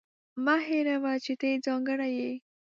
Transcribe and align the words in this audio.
مه 0.43 0.55
هېروه 0.67 1.13
چې 1.23 1.33
ته 1.39 1.47
ځانګړې 1.65 2.09
یې. 2.19 2.31